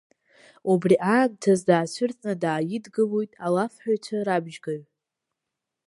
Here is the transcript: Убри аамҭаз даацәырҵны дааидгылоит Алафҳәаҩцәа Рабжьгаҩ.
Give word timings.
Убри 0.71 0.95
аамҭаз 1.11 1.61
даацәырҵны 1.67 2.33
дааидгылоит 2.41 3.31
Алафҳәаҩцәа 3.45 4.17
Рабжьгаҩ. 4.27 4.81